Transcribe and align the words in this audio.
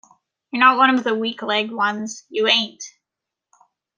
You're 0.49 0.61
not 0.61 0.79
one 0.79 0.95
of 0.95 1.03
the 1.03 1.13
weak-legged 1.13 1.71
ones, 1.71 2.25
you 2.31 2.47
ain't. 2.47 2.83